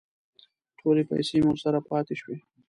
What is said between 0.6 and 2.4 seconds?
ټولې پیسې مې ورسره پاتې شوې.